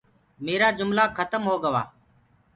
ميرآ 0.45 0.69
جُملآ 0.77 1.05
کتم 1.17 1.41
هو 1.49 1.55
گوآ۔ 1.63 1.83